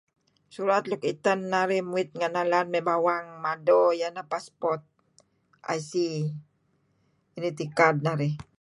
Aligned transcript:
Surat 0.53 0.83
luk 0.89 1.01
iten 1.13 1.39
narih 1.51 1.81
nguit 1.89 2.09
renga' 2.11 2.33
nalan 2.35 2.65
mey 2.71 2.81
ngi 2.81 2.87
bawang 2.89 3.25
mado 3.43 3.79
iyeh 3.93 4.09
ineh 4.11 4.29
passport, 4.31 4.81
IC: 5.77 5.91
Identity 7.37 7.65
Card 7.77 7.97
narih. 8.07 8.33